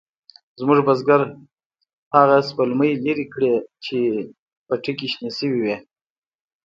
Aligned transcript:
زموږ 0.59 0.79
بزگر 0.87 1.21
هغه 2.15 2.37
سپلمۍ 2.49 2.91
لرې 3.05 3.25
کړې 3.33 3.53
چې 3.85 3.99
پټي 4.67 4.93
کې 4.97 5.07
شنې 5.11 5.29
شوې 5.37 5.59
وې. 5.63 5.77